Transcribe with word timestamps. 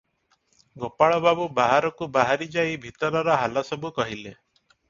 ଗୋପାଳବାବୁ 0.83 1.45
ବାହାରକୁ 1.59 2.09
ବାହାରି 2.17 2.49
ଯାଇ 2.57 2.81
ଭିତରର 2.87 3.39
ହାଲ 3.45 3.67
ସବୁ 3.73 3.93
କହିଲେ। 4.01 4.35